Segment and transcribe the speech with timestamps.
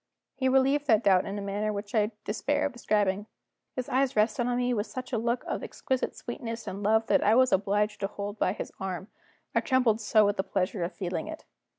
[0.33, 3.27] He relieved that doubt in a manner which I despair of describing.
[3.75, 7.23] His eyes rested on me with such a look of exquisite sweetness and love that
[7.23, 9.09] I was obliged to hold by his arm,
[9.53, 11.45] I trembled so with the pleasure of feeling it.